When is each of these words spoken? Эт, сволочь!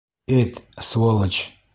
Эт, 0.37 0.55
сволочь! 0.87 1.41